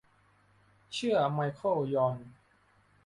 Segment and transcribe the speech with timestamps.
[0.93, 2.17] เชื่อ ไมเคิล ยอน